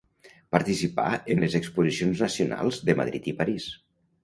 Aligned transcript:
Participà 0.53 1.05
en 1.35 1.43
les 1.43 1.57
Exposicions 1.59 2.25
nacionals 2.27 2.83
de 2.91 2.99
Madrid 3.03 3.31
i 3.35 3.37
París. 3.45 3.71